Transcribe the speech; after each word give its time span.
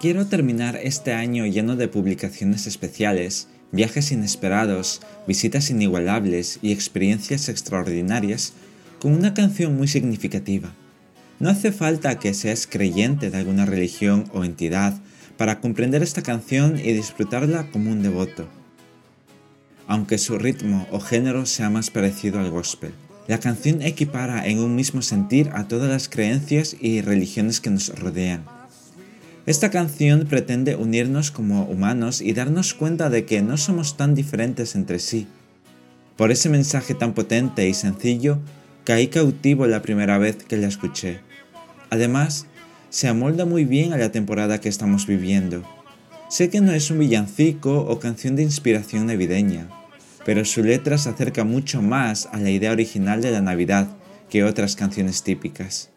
Quiero 0.00 0.26
terminar 0.26 0.80
este 0.82 1.12
año 1.12 1.44
lleno 1.44 1.76
de 1.76 1.86
publicaciones 1.86 2.66
especiales, 2.66 3.48
viajes 3.70 4.12
inesperados, 4.12 5.02
visitas 5.28 5.68
inigualables 5.68 6.58
y 6.62 6.72
experiencias 6.72 7.50
extraordinarias 7.50 8.54
con 8.98 9.12
una 9.12 9.34
canción 9.34 9.76
muy 9.76 9.88
significativa. 9.88 10.72
No 11.38 11.50
hace 11.50 11.70
falta 11.70 12.18
que 12.18 12.32
seas 12.32 12.66
creyente 12.66 13.30
de 13.30 13.36
alguna 13.36 13.66
religión 13.66 14.24
o 14.32 14.44
entidad 14.44 14.98
para 15.36 15.60
comprender 15.60 16.02
esta 16.02 16.22
canción 16.22 16.78
y 16.78 16.94
disfrutarla 16.94 17.70
como 17.70 17.90
un 17.90 18.02
devoto, 18.02 18.48
aunque 19.86 20.16
su 20.16 20.38
ritmo 20.38 20.86
o 20.90 21.00
género 21.00 21.44
sea 21.44 21.68
más 21.68 21.90
parecido 21.90 22.40
al 22.40 22.50
gospel. 22.50 22.92
La 23.28 23.38
canción 23.38 23.82
equipara 23.82 24.46
en 24.46 24.60
un 24.60 24.74
mismo 24.74 25.02
sentir 25.02 25.50
a 25.52 25.68
todas 25.68 25.90
las 25.90 26.08
creencias 26.08 26.74
y 26.80 27.02
religiones 27.02 27.60
que 27.60 27.68
nos 27.68 27.90
rodean. 27.98 28.59
Esta 29.46 29.70
canción 29.70 30.26
pretende 30.28 30.76
unirnos 30.76 31.30
como 31.30 31.64
humanos 31.64 32.20
y 32.20 32.34
darnos 32.34 32.74
cuenta 32.74 33.08
de 33.08 33.24
que 33.24 33.40
no 33.40 33.56
somos 33.56 33.96
tan 33.96 34.14
diferentes 34.14 34.74
entre 34.74 34.98
sí. 34.98 35.26
Por 36.16 36.30
ese 36.30 36.50
mensaje 36.50 36.94
tan 36.94 37.14
potente 37.14 37.66
y 37.66 37.72
sencillo, 37.72 38.38
caí 38.84 39.08
cautivo 39.08 39.66
la 39.66 39.80
primera 39.80 40.18
vez 40.18 40.36
que 40.36 40.58
la 40.58 40.68
escuché. 40.68 41.20
Además, 41.88 42.46
se 42.90 43.08
amolda 43.08 43.46
muy 43.46 43.64
bien 43.64 43.94
a 43.94 43.96
la 43.96 44.12
temporada 44.12 44.60
que 44.60 44.68
estamos 44.68 45.06
viviendo. 45.06 45.64
Sé 46.28 46.50
que 46.50 46.60
no 46.60 46.72
es 46.72 46.90
un 46.90 46.98
villancico 46.98 47.80
o 47.80 47.98
canción 47.98 48.36
de 48.36 48.42
inspiración 48.42 49.06
navideña, 49.06 49.68
pero 50.24 50.44
su 50.44 50.62
letra 50.62 50.98
se 50.98 51.08
acerca 51.08 51.44
mucho 51.44 51.80
más 51.80 52.28
a 52.32 52.38
la 52.38 52.50
idea 52.50 52.72
original 52.72 53.22
de 53.22 53.30
la 53.30 53.40
Navidad 53.40 53.88
que 54.28 54.44
otras 54.44 54.76
canciones 54.76 55.22
típicas. 55.22 55.90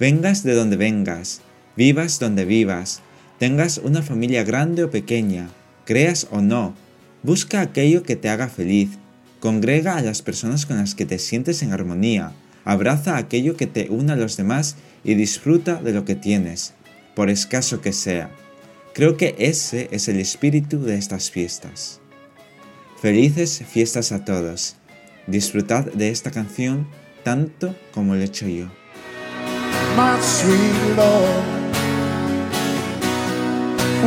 Vengas 0.00 0.42
de 0.42 0.54
donde 0.54 0.76
vengas, 0.76 1.42
vivas 1.78 2.18
donde 2.18 2.44
vivas, 2.44 3.02
tengas 3.38 3.78
una 3.78 4.02
familia 4.02 4.42
grande 4.42 4.82
o 4.82 4.90
pequeña, 4.90 5.48
creas 5.84 6.26
o 6.32 6.40
no, 6.40 6.74
busca 7.22 7.60
aquello 7.60 8.02
que 8.02 8.16
te 8.16 8.28
haga 8.28 8.48
feliz, 8.48 8.90
congrega 9.38 9.96
a 9.96 10.02
las 10.02 10.20
personas 10.20 10.66
con 10.66 10.78
las 10.78 10.96
que 10.96 11.06
te 11.06 11.20
sientes 11.20 11.62
en 11.62 11.72
armonía, 11.72 12.32
abraza 12.64 13.16
aquello 13.16 13.56
que 13.56 13.68
te 13.68 13.90
une 13.90 14.12
a 14.12 14.16
los 14.16 14.36
demás 14.36 14.74
y 15.04 15.14
disfruta 15.14 15.76
de 15.76 15.92
lo 15.92 16.04
que 16.04 16.16
tienes, 16.16 16.74
por 17.14 17.30
escaso 17.30 17.80
que 17.80 17.92
sea. 17.92 18.32
Creo 18.92 19.16
que 19.16 19.36
ese 19.38 19.88
es 19.92 20.08
el 20.08 20.18
espíritu 20.18 20.82
de 20.82 20.96
estas 20.96 21.30
fiestas. 21.30 22.00
Felices 23.00 23.62
fiestas 23.70 24.10
a 24.10 24.24
todos. 24.24 24.74
Disfrutad 25.28 25.84
de 25.84 26.08
esta 26.08 26.32
canción 26.32 26.88
tanto 27.22 27.76
como 27.94 28.16
lo 28.16 28.20
he 28.22 28.24
hecho 28.24 28.48
yo. 28.48 28.66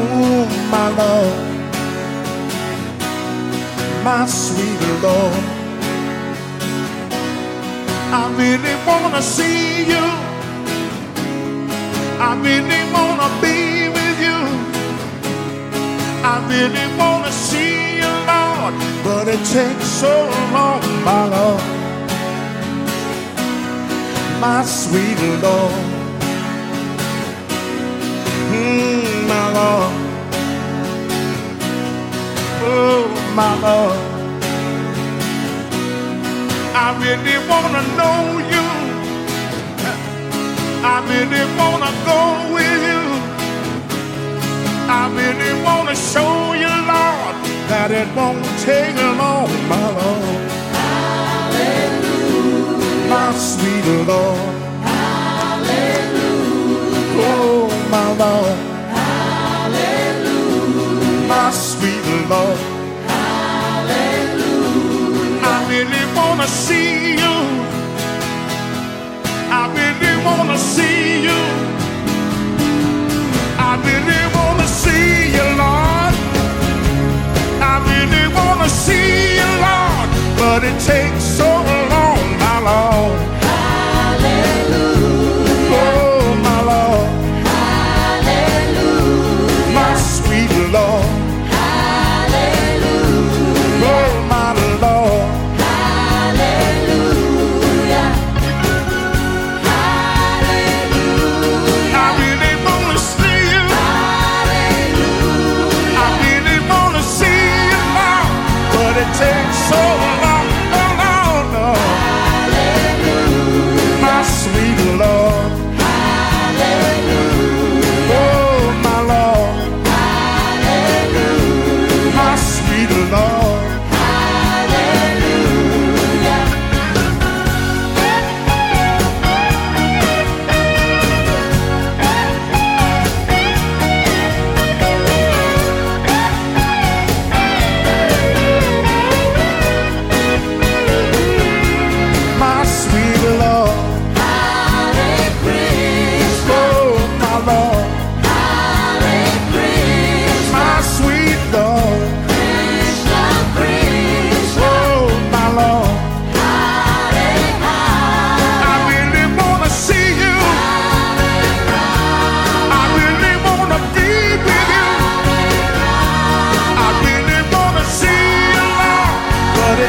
Oh, 0.03 0.45
my 0.71 0.87
Lord, 0.99 1.63
my 4.03 4.25
sweet 4.25 4.81
Lord. 5.03 5.43
I 8.19 8.23
really 8.41 8.75
wanna 8.87 9.21
see 9.21 9.85
you. 9.91 10.05
I 12.27 12.31
really 12.47 12.81
wanna 12.95 13.29
be 13.43 13.89
with 13.97 14.17
you. 14.27 14.39
I 16.33 16.35
really 16.51 16.87
wanna 16.99 17.31
see 17.31 17.97
you, 18.01 18.13
Lord, 18.31 18.73
but 19.03 19.27
it 19.27 19.41
takes 19.55 19.87
so 20.01 20.13
long, 20.53 20.81
my 21.05 21.25
Lord 21.35 21.81
my 24.41 24.65
sweet 24.65 25.19
Lord. 25.43 26.00
My 33.35 33.53
Lord. 33.65 33.99
I 36.83 36.87
really 37.03 37.37
want 37.49 37.71
to 37.77 37.83
know 37.99 38.19
you. 38.53 38.65
I 40.83 40.97
really 41.11 41.45
want 41.59 41.81
to 41.87 41.91
go 42.11 42.21
with 42.55 42.81
you. 42.91 43.03
I 44.89 45.03
really 45.19 45.53
want 45.63 45.89
to 45.89 45.95
show 45.95 46.53
you, 46.53 46.73
Lord, 46.91 47.35
that 47.69 47.89
it 47.91 48.07
won't 48.15 48.43
take 48.65 48.95
long, 48.95 49.49
my 49.69 49.87
Lord 49.91 50.51
my 53.11 53.33
sweet 53.33 53.85
Lord. 54.07 54.39
Hallelujah. 54.87 56.21
Oh, 57.27 57.67
my 57.91 58.07
Lord. 58.21 58.57
Hallelujah. 59.65 60.47
My 61.27 61.51
sweet 61.51 62.07
Lord. 62.29 62.70
wanna 66.41 66.53
see 66.53 67.11
you. 67.11 67.35
I 69.51 69.61
really 69.77 70.25
wanna 70.25 70.57
see 70.57 71.21
you. 71.21 71.39
I 73.59 73.71
really 73.85 74.23
wanna 74.33 74.40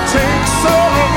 Take 0.03 0.21
takes 0.21 0.51
so 0.63 0.69
long. 0.69 1.12